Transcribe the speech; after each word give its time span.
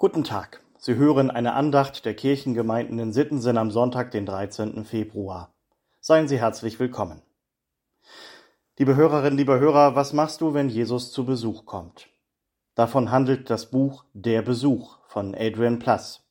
Guten 0.00 0.24
Tag. 0.24 0.62
Sie 0.78 0.94
hören 0.94 1.30
eine 1.30 1.52
Andacht 1.52 2.06
der 2.06 2.14
Kirchengemeinden 2.14 2.98
in 2.98 3.12
Sittensen 3.12 3.58
am 3.58 3.70
Sonntag, 3.70 4.12
den 4.12 4.24
13. 4.24 4.86
Februar. 4.86 5.52
Seien 6.00 6.26
Sie 6.26 6.38
herzlich 6.38 6.80
willkommen. 6.80 7.20
Liebe 8.78 8.96
Hörerinnen, 8.96 9.36
liebe 9.36 9.60
Hörer, 9.60 9.96
was 9.96 10.14
machst 10.14 10.40
du, 10.40 10.54
wenn 10.54 10.70
Jesus 10.70 11.12
zu 11.12 11.26
Besuch 11.26 11.66
kommt? 11.66 12.08
Davon 12.74 13.10
handelt 13.10 13.50
das 13.50 13.66
Buch 13.66 14.06
Der 14.14 14.40
Besuch 14.40 14.96
von 15.06 15.34
Adrian 15.34 15.78
Plass. 15.78 16.22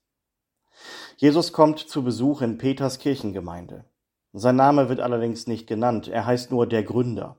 Jesus 1.17 1.53
kommt 1.53 1.77
zu 1.77 2.03
Besuch 2.03 2.41
in 2.41 2.57
Peters 2.57 2.97
Kirchengemeinde. 2.97 3.85
Sein 4.33 4.55
Name 4.55 4.89
wird 4.89 4.99
allerdings 4.99 5.45
nicht 5.45 5.67
genannt, 5.67 6.07
er 6.07 6.25
heißt 6.25 6.49
nur 6.49 6.65
der 6.65 6.81
Gründer. 6.81 7.38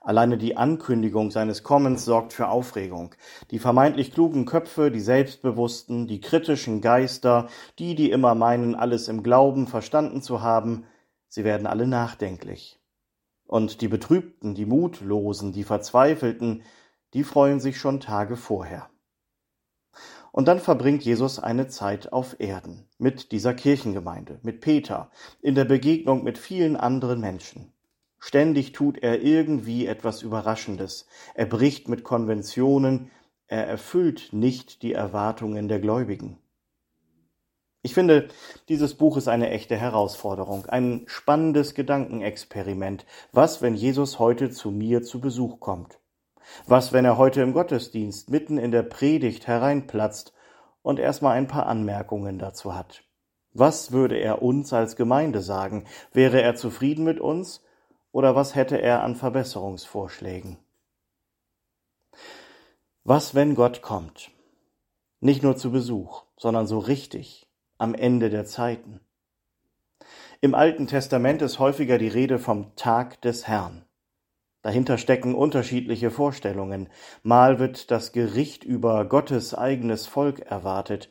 Alleine 0.00 0.38
die 0.38 0.56
Ankündigung 0.56 1.30
seines 1.30 1.62
Kommens 1.62 2.04
sorgt 2.04 2.32
für 2.32 2.48
Aufregung. 2.48 3.14
Die 3.50 3.58
vermeintlich 3.58 4.12
klugen 4.12 4.44
Köpfe, 4.44 4.90
die 4.90 5.00
Selbstbewussten, 5.00 6.06
die 6.06 6.20
kritischen 6.20 6.80
Geister, 6.80 7.48
die, 7.78 7.94
die 7.94 8.10
immer 8.10 8.34
meinen, 8.34 8.74
alles 8.74 9.08
im 9.08 9.22
Glauben 9.22 9.66
verstanden 9.66 10.22
zu 10.22 10.42
haben, 10.42 10.84
sie 11.28 11.44
werden 11.44 11.66
alle 11.66 11.86
nachdenklich. 11.86 12.80
Und 13.46 13.80
die 13.80 13.88
Betrübten, 13.88 14.54
die 14.54 14.66
Mutlosen, 14.66 15.52
die 15.52 15.64
Verzweifelten, 15.64 16.62
die 17.12 17.24
freuen 17.24 17.60
sich 17.60 17.78
schon 17.78 18.00
Tage 18.00 18.36
vorher. 18.36 18.88
Und 20.32 20.48
dann 20.48 20.58
verbringt 20.58 21.04
Jesus 21.04 21.38
eine 21.38 21.68
Zeit 21.68 22.12
auf 22.12 22.40
Erden 22.40 22.88
mit 22.98 23.30
dieser 23.30 23.54
Kirchengemeinde, 23.54 24.40
mit 24.42 24.60
Peter, 24.60 25.10
in 25.40 25.54
der 25.54 25.64
Begegnung 25.64 26.24
mit 26.24 26.38
vielen 26.38 26.76
anderen 26.76 27.20
Menschen. 27.20 27.73
Ständig 28.26 28.72
tut 28.72 29.02
er 29.02 29.20
irgendwie 29.20 29.86
etwas 29.86 30.22
Überraschendes. 30.22 31.06
Er 31.34 31.44
bricht 31.44 31.90
mit 31.90 32.04
Konventionen, 32.04 33.10
er 33.48 33.66
erfüllt 33.66 34.32
nicht 34.32 34.80
die 34.80 34.94
Erwartungen 34.94 35.68
der 35.68 35.78
Gläubigen. 35.78 36.38
Ich 37.82 37.92
finde, 37.92 38.28
dieses 38.70 38.94
Buch 38.94 39.18
ist 39.18 39.28
eine 39.28 39.50
echte 39.50 39.76
Herausforderung, 39.76 40.64
ein 40.64 41.02
spannendes 41.04 41.74
Gedankenexperiment. 41.74 43.04
Was, 43.32 43.60
wenn 43.60 43.74
Jesus 43.74 44.18
heute 44.18 44.48
zu 44.48 44.70
mir 44.70 45.02
zu 45.02 45.20
Besuch 45.20 45.60
kommt? 45.60 46.00
Was, 46.66 46.94
wenn 46.94 47.04
er 47.04 47.18
heute 47.18 47.42
im 47.42 47.52
Gottesdienst 47.52 48.30
mitten 48.30 48.56
in 48.56 48.70
der 48.70 48.84
Predigt 48.84 49.46
hereinplatzt 49.46 50.32
und 50.80 50.98
erstmal 50.98 51.36
ein 51.36 51.46
paar 51.46 51.66
Anmerkungen 51.66 52.38
dazu 52.38 52.74
hat? 52.74 53.04
Was 53.52 53.92
würde 53.92 54.16
er 54.16 54.40
uns 54.40 54.72
als 54.72 54.96
Gemeinde 54.96 55.42
sagen? 55.42 55.84
Wäre 56.14 56.40
er 56.40 56.56
zufrieden 56.56 57.04
mit 57.04 57.20
uns 57.20 57.60
oder 58.14 58.36
was 58.36 58.54
hätte 58.54 58.80
er 58.80 59.02
an 59.02 59.16
Verbesserungsvorschlägen? 59.16 60.56
Was, 63.02 63.34
wenn 63.34 63.56
Gott 63.56 63.82
kommt? 63.82 64.30
Nicht 65.18 65.42
nur 65.42 65.56
zu 65.56 65.72
Besuch, 65.72 66.22
sondern 66.36 66.68
so 66.68 66.78
richtig, 66.78 67.50
am 67.76 67.92
Ende 67.92 68.30
der 68.30 68.44
Zeiten. 68.44 69.00
Im 70.40 70.54
Alten 70.54 70.86
Testament 70.86 71.42
ist 71.42 71.58
häufiger 71.58 71.98
die 71.98 72.06
Rede 72.06 72.38
vom 72.38 72.76
Tag 72.76 73.20
des 73.22 73.48
Herrn. 73.48 73.84
Dahinter 74.62 74.96
stecken 74.96 75.34
unterschiedliche 75.34 76.12
Vorstellungen. 76.12 76.88
Mal 77.24 77.58
wird 77.58 77.90
das 77.90 78.12
Gericht 78.12 78.62
über 78.62 79.06
Gottes 79.06 79.54
eigenes 79.54 80.06
Volk 80.06 80.38
erwartet, 80.38 81.10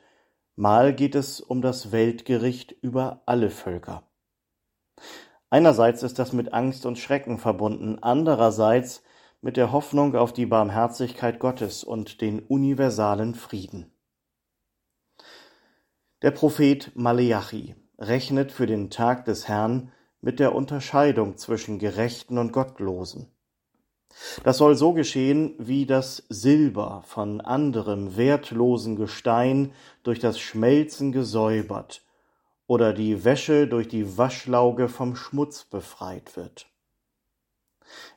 mal 0.56 0.96
geht 0.96 1.16
es 1.16 1.42
um 1.42 1.62
das 1.62 1.92
Weltgericht 1.92 2.72
über 2.72 3.24
alle 3.26 3.50
Völker. 3.50 4.04
Einerseits 5.54 6.02
ist 6.02 6.18
das 6.18 6.34
mit 6.34 6.52
Angst 6.52 6.84
und 6.88 6.98
Schrecken 6.98 7.38
verbunden, 7.38 8.00
andererseits 8.02 9.04
mit 9.40 9.56
der 9.56 9.72
Hoffnung 9.72 10.16
auf 10.16 10.34
die 10.34 10.48
Barmherzigkeit 10.48 11.38
Gottes 11.38 11.84
und 11.84 12.22
den 12.22 12.40
universalen 12.40 13.36
Frieden. 13.36 13.92
Der 16.24 16.32
Prophet 16.32 16.92
Maleachi 16.96 17.76
rechnet 18.00 18.52
für 18.52 18.66
den 18.66 18.90
Tag 18.90 19.26
des 19.26 19.48
Herrn 19.48 19.92
mit 20.22 20.40
der 20.40 20.56
Unterscheidung 20.56 21.38
zwischen 21.38 21.78
Gerechten 21.78 22.40
und 22.40 22.52
Gottlosen. 22.52 23.28
Das 24.44 24.58
soll 24.58 24.76
so 24.76 24.94
geschehen, 24.94 25.54
wie 25.60 25.86
das 25.86 26.24
Silber 26.30 27.04
von 27.06 27.42
anderem 27.42 28.18
wertlosen 28.18 28.96
Gestein 28.96 29.72
durch 30.02 30.18
das 30.18 30.40
Schmelzen 30.40 31.12
gesäubert 31.12 32.02
oder 32.68 32.94
die 32.94 33.24
Wäsche 33.24 33.68
durch 33.68 33.88
die 33.88 34.18
Waschlauge 34.18 34.90
vom 34.90 35.16
Schmutz 35.16 35.66
befreit 35.66 36.36
wird. 36.36 36.68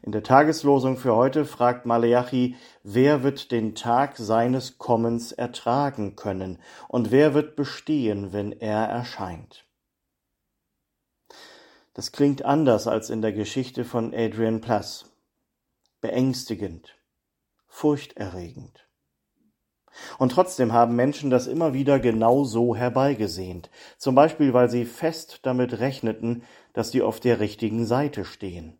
In 0.02 0.12
der 0.12 0.22
Tageslosung 0.22 0.96
für 0.96 1.14
heute 1.14 1.44
fragt 1.44 1.86
Maleachi, 1.86 2.56
wer 2.82 3.22
wird 3.22 3.50
den 3.50 3.74
Tag 3.74 4.16
seines 4.16 4.78
Kommens 4.78 5.32
ertragen 5.32 6.16
können 6.16 6.58
und 6.88 7.10
wer 7.10 7.34
wird 7.34 7.56
bestehen, 7.56 8.32
wenn 8.32 8.52
er 8.52 8.86
erscheint. 8.86 9.66
Das 11.94 12.12
klingt 12.12 12.44
anders 12.44 12.86
als 12.86 13.10
in 13.10 13.22
der 13.22 13.32
Geschichte 13.32 13.84
von 13.84 14.14
Adrian 14.14 14.60
Plass. 14.60 15.10
Beängstigend, 16.00 16.96
furchterregend. 17.66 18.85
Und 20.18 20.32
trotzdem 20.32 20.72
haben 20.72 20.96
Menschen 20.96 21.30
das 21.30 21.46
immer 21.46 21.74
wieder 21.74 21.98
genau 21.98 22.44
so 22.44 22.76
herbeigesehnt, 22.76 23.70
zum 23.98 24.14
Beispiel 24.14 24.52
weil 24.52 24.70
sie 24.70 24.84
fest 24.84 25.40
damit 25.42 25.80
rechneten, 25.80 26.42
dass 26.72 26.90
sie 26.90 27.02
auf 27.02 27.20
der 27.20 27.40
richtigen 27.40 27.86
Seite 27.86 28.24
stehen. 28.24 28.78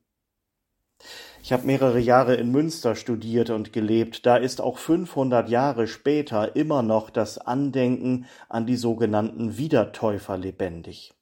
Ich 1.42 1.52
habe 1.52 1.66
mehrere 1.66 2.00
Jahre 2.00 2.34
in 2.34 2.50
Münster 2.50 2.96
studiert 2.96 3.50
und 3.50 3.72
gelebt. 3.72 4.26
Da 4.26 4.36
ist 4.36 4.60
auch 4.60 4.78
500 4.78 5.48
Jahre 5.48 5.86
später 5.86 6.56
immer 6.56 6.82
noch 6.82 7.10
das 7.10 7.38
Andenken 7.38 8.26
an 8.48 8.66
die 8.66 8.76
sogenannten 8.76 9.56
Wiedertäufer 9.56 10.38
lebendig. 10.38 11.15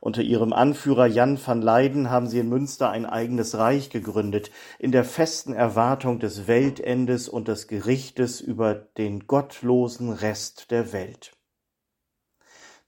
Unter 0.00 0.22
ihrem 0.22 0.52
Anführer 0.52 1.06
Jan 1.06 1.38
van 1.44 1.62
Leyden 1.62 2.10
haben 2.10 2.26
sie 2.26 2.38
in 2.38 2.48
Münster 2.48 2.90
ein 2.90 3.06
eigenes 3.06 3.56
Reich 3.56 3.90
gegründet, 3.90 4.50
in 4.78 4.92
der 4.92 5.04
festen 5.04 5.52
Erwartung 5.52 6.18
des 6.18 6.46
Weltendes 6.46 7.28
und 7.28 7.48
des 7.48 7.68
Gerichtes 7.68 8.40
über 8.40 8.74
den 8.74 9.26
gottlosen 9.26 10.12
Rest 10.12 10.70
der 10.70 10.92
Welt. 10.92 11.32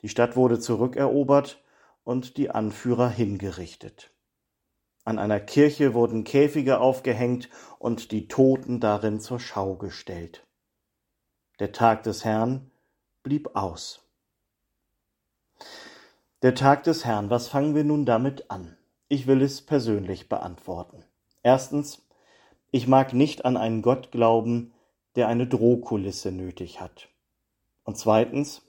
Die 0.03 0.09
Stadt 0.09 0.37
wurde 0.37 0.59
zurückerobert 0.59 1.63
und 2.05 2.37
die 2.37 2.51
Anführer 2.51 3.09
hingerichtet. 3.09 4.11
An 5.05 5.19
einer 5.19 5.41
Kirche 5.41 5.93
wurden 5.95 6.25
Käfige 6.25 6.81
aufgehängt 6.81 7.51
und 7.79 8.11
die 8.11 8.27
Toten 8.29 8.81
darin 8.81 9.21
zur 9.21 9.39
Schau 9.39 9.77
gestellt. 9.77 10.47
Der 11.61 11.73
Tag 11.73 12.03
des 12.03 12.25
Herrn 12.25 12.71
blieb 13.23 13.55
aus. 13.55 14.03
Der 16.45 16.55
Tag 16.55 16.83
des 16.83 17.07
Herrn, 17.07 17.31
was 17.31 17.49
fangen 17.49 17.75
wir 17.75 17.85
nun 17.85 18.05
damit 18.05 18.51
an? 18.51 18.77
Ich 19.09 19.27
will 19.27 19.41
es 19.41 19.63
persönlich 19.63 20.29
beantworten. 20.29 21.03
Erstens, 21.43 22.07
ich 22.71 22.87
mag 22.87 23.15
nicht 23.15 23.47
an 23.47 23.57
einen 23.57 23.81
Gott 23.81 24.11
glauben, 24.11 24.75
der 25.17 25.29
eine 25.29 25.47
Drohkulisse 25.47 26.33
nötig 26.33 26.83
hat. 26.83 27.09
Und 27.85 27.97
zweitens, 27.97 28.61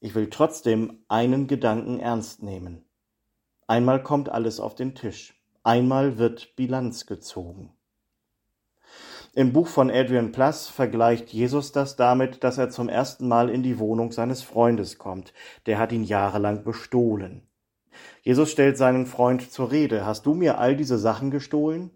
ich 0.00 0.16
will 0.16 0.30
trotzdem 0.30 1.04
einen 1.06 1.46
Gedanken 1.46 2.00
ernst 2.00 2.42
nehmen. 2.42 2.86
Einmal 3.68 4.02
kommt 4.02 4.28
alles 4.28 4.58
auf 4.58 4.74
den 4.74 4.96
Tisch, 4.96 5.40
einmal 5.62 6.18
wird 6.18 6.56
Bilanz 6.56 7.06
gezogen. 7.06 7.72
Im 9.34 9.54
Buch 9.54 9.66
von 9.66 9.90
Adrian 9.90 10.30
Plass 10.30 10.68
vergleicht 10.68 11.32
Jesus 11.32 11.72
das 11.72 11.96
damit, 11.96 12.44
dass 12.44 12.58
er 12.58 12.68
zum 12.68 12.90
ersten 12.90 13.28
Mal 13.28 13.48
in 13.48 13.62
die 13.62 13.78
Wohnung 13.78 14.12
seines 14.12 14.42
Freundes 14.42 14.98
kommt. 14.98 15.32
Der 15.64 15.78
hat 15.78 15.90
ihn 15.90 16.04
jahrelang 16.04 16.64
bestohlen. 16.64 17.48
Jesus 18.20 18.50
stellt 18.50 18.76
seinen 18.76 19.06
Freund 19.06 19.50
zur 19.50 19.70
Rede. 19.70 20.04
Hast 20.04 20.26
du 20.26 20.34
mir 20.34 20.58
all 20.58 20.76
diese 20.76 20.98
Sachen 20.98 21.30
gestohlen? 21.30 21.90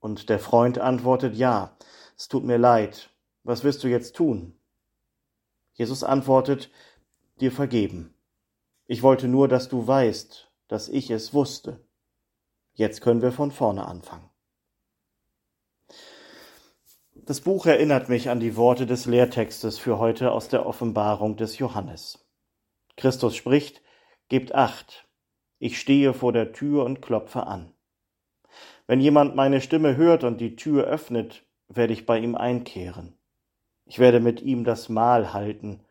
Und 0.00 0.28
der 0.28 0.40
Freund 0.40 0.78
antwortet, 0.78 1.36
ja, 1.36 1.76
es 2.16 2.26
tut 2.26 2.42
mir 2.42 2.58
leid. 2.58 3.10
Was 3.44 3.62
wirst 3.62 3.84
du 3.84 3.88
jetzt 3.88 4.16
tun? 4.16 4.58
Jesus 5.74 6.02
antwortet, 6.02 6.72
dir 7.40 7.52
vergeben. 7.52 8.14
Ich 8.88 9.04
wollte 9.04 9.28
nur, 9.28 9.46
dass 9.46 9.68
du 9.68 9.86
weißt, 9.86 10.50
dass 10.66 10.88
ich 10.88 11.10
es 11.12 11.32
wusste. 11.32 11.78
Jetzt 12.74 13.00
können 13.00 13.22
wir 13.22 13.30
von 13.30 13.52
vorne 13.52 13.86
anfangen. 13.86 14.28
Das 17.28 17.42
Buch 17.42 17.66
erinnert 17.66 18.08
mich 18.08 18.30
an 18.30 18.40
die 18.40 18.56
Worte 18.56 18.86
des 18.86 19.04
Lehrtextes 19.04 19.78
für 19.78 19.98
heute 19.98 20.32
aus 20.32 20.48
der 20.48 20.64
Offenbarung 20.64 21.36
des 21.36 21.58
Johannes. 21.58 22.26
Christus 22.96 23.36
spricht, 23.36 23.82
Gebt 24.30 24.54
acht, 24.54 25.06
ich 25.58 25.78
stehe 25.78 26.14
vor 26.14 26.32
der 26.32 26.54
Tür 26.54 26.86
und 26.86 27.02
klopfe 27.02 27.46
an. 27.46 27.74
Wenn 28.86 29.02
jemand 29.02 29.36
meine 29.36 29.60
Stimme 29.60 29.98
hört 29.98 30.24
und 30.24 30.40
die 30.40 30.56
Tür 30.56 30.84
öffnet, 30.84 31.44
werde 31.68 31.92
ich 31.92 32.06
bei 32.06 32.18
ihm 32.18 32.34
einkehren. 32.34 33.12
Ich 33.84 33.98
werde 33.98 34.20
mit 34.20 34.40
ihm 34.40 34.64
das 34.64 34.88
Mahl 34.88 35.34
halten 35.34 35.84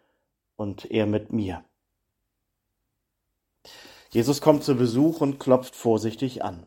und 0.56 0.90
er 0.90 1.06
mit 1.06 1.32
mir. 1.32 1.64
Jesus 4.10 4.42
kommt 4.42 4.64
zu 4.64 4.76
Besuch 4.76 5.22
und 5.22 5.40
klopft 5.40 5.76
vorsichtig 5.76 6.44
an. 6.44 6.66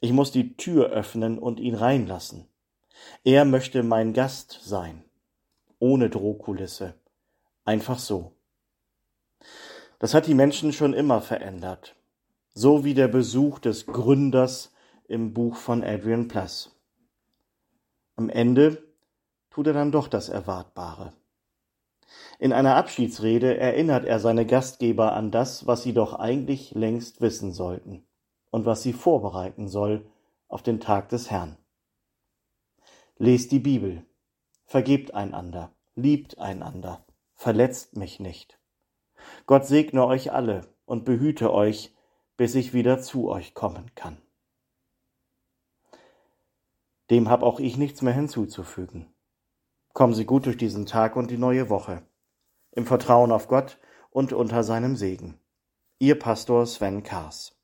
Ich 0.00 0.12
muss 0.12 0.32
die 0.32 0.56
Tür 0.56 0.86
öffnen 0.86 1.38
und 1.38 1.60
ihn 1.60 1.74
reinlassen. 1.74 2.48
Er 3.24 3.44
möchte 3.44 3.82
mein 3.82 4.12
Gast 4.12 4.60
sein. 4.62 5.04
ohne 5.80 6.10
Drohkulisse. 6.10 6.94
Einfach 7.64 7.98
so. 7.98 8.32
Das 9.98 10.14
hat 10.14 10.26
die 10.26 10.34
Menschen 10.34 10.72
schon 10.72 10.92
immer 10.92 11.20
verändert. 11.20 11.96
So 12.54 12.84
wie 12.84 12.94
der 12.94 13.08
Besuch 13.08 13.58
des 13.58 13.86
Gründers 13.86 14.72
im 15.06 15.32
Buch 15.34 15.56
von 15.56 15.84
Adrian 15.84 16.28
Plass. 16.28 16.76
Am 18.16 18.28
Ende 18.28 18.82
tut 19.50 19.68
er 19.68 19.72
dann 19.72 19.92
doch 19.92 20.08
das 20.08 20.28
Erwartbare. 20.28 21.12
In 22.38 22.52
einer 22.52 22.76
Abschiedsrede 22.76 23.58
erinnert 23.58 24.04
er 24.04 24.18
seine 24.18 24.46
Gastgeber 24.46 25.12
an 25.12 25.30
das, 25.30 25.66
was 25.66 25.82
sie 25.82 25.92
doch 25.92 26.14
eigentlich 26.14 26.72
längst 26.72 27.20
wissen 27.20 27.52
sollten 27.52 28.04
und 28.50 28.66
was 28.66 28.82
sie 28.82 28.92
vorbereiten 28.92 29.68
soll 29.68 30.06
auf 30.48 30.62
den 30.62 30.80
Tag 30.80 31.10
des 31.10 31.30
Herrn. 31.30 31.56
Lest 33.20 33.50
die 33.50 33.58
Bibel, 33.58 34.06
vergebt 34.64 35.12
einander, 35.12 35.74
liebt 35.96 36.38
einander, 36.38 37.04
verletzt 37.34 37.96
mich 37.96 38.20
nicht. 38.20 38.60
Gott 39.46 39.66
segne 39.66 40.06
euch 40.06 40.30
alle 40.30 40.72
und 40.84 41.04
behüte 41.04 41.52
euch, 41.52 41.96
bis 42.36 42.54
ich 42.54 42.74
wieder 42.74 43.00
zu 43.00 43.28
euch 43.28 43.54
kommen 43.54 43.92
kann. 43.96 44.22
Dem 47.10 47.28
hab 47.28 47.42
auch 47.42 47.58
ich 47.58 47.76
nichts 47.76 48.02
mehr 48.02 48.12
hinzuzufügen. 48.12 49.12
Kommen 49.94 50.14
Sie 50.14 50.24
gut 50.24 50.46
durch 50.46 50.56
diesen 50.56 50.86
Tag 50.86 51.16
und 51.16 51.28
die 51.28 51.38
neue 51.38 51.68
Woche. 51.70 52.06
Im 52.70 52.86
Vertrauen 52.86 53.32
auf 53.32 53.48
Gott 53.48 53.80
und 54.10 54.32
unter 54.32 54.62
seinem 54.62 54.94
Segen. 54.94 55.40
Ihr 55.98 56.16
Pastor 56.16 56.66
Sven 56.66 57.02
Kars. 57.02 57.57